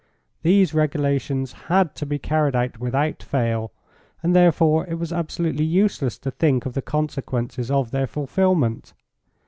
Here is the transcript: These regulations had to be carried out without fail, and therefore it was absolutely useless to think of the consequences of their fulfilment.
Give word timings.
These 0.41 0.73
regulations 0.73 1.51
had 1.67 1.93
to 1.97 2.07
be 2.07 2.17
carried 2.17 2.55
out 2.55 2.79
without 2.79 3.21
fail, 3.21 3.71
and 4.23 4.35
therefore 4.35 4.87
it 4.87 4.95
was 4.95 5.13
absolutely 5.13 5.63
useless 5.63 6.17
to 6.17 6.31
think 6.31 6.65
of 6.65 6.73
the 6.73 6.81
consequences 6.81 7.69
of 7.69 7.91
their 7.91 8.07
fulfilment. 8.07 8.95